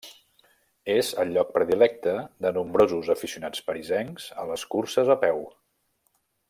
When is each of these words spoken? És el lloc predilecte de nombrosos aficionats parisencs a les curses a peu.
És 0.93 1.11
el 1.23 1.33
lloc 1.35 1.51
predilecte 1.57 2.15
de 2.45 2.53
nombrosos 2.57 3.13
aficionats 3.17 3.65
parisencs 3.69 4.29
a 4.45 4.51
les 4.53 4.67
curses 4.75 5.17
a 5.17 5.23
peu. 5.27 5.45